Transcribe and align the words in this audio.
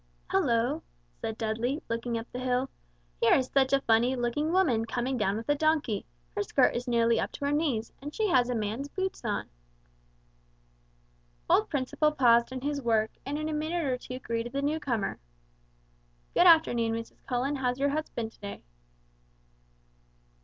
"Hulloo," 0.31 0.81
said 1.19 1.37
Dudley, 1.37 1.83
looking 1.87 2.17
up 2.17 2.25
the 2.31 2.39
hill; 2.39 2.71
"here 3.21 3.35
is 3.35 3.49
such 3.53 3.71
a 3.71 3.81
funny 3.81 4.15
looking 4.15 4.51
woman 4.51 4.85
coming 4.85 5.15
down 5.15 5.37
with 5.37 5.47
a 5.47 5.53
donkey, 5.53 6.07
her 6.35 6.41
skirt 6.41 6.75
is 6.75 6.87
nearly 6.87 7.19
up 7.19 7.31
to 7.33 7.45
her 7.45 7.51
knees, 7.51 7.93
and 8.01 8.11
she 8.11 8.27
has 8.29 8.49
a 8.49 8.55
man's 8.55 8.87
boots 8.87 9.23
on." 9.23 9.47
Old 11.47 11.69
Principle 11.69 12.11
paused 12.11 12.51
in 12.51 12.61
his 12.61 12.81
work, 12.81 13.11
and 13.27 13.37
in 13.37 13.47
a 13.47 13.53
minute 13.53 13.85
or 13.85 13.95
two 13.95 14.17
greeted 14.17 14.53
the 14.53 14.63
newcomer. 14.63 15.19
"Good 16.33 16.47
afternoon, 16.47 16.93
Mrs. 16.93 17.23
Cullen, 17.27 17.57
how's 17.57 17.77
your 17.77 17.89
husband 17.89 18.31
to 18.31 18.39
day?" 18.39 18.63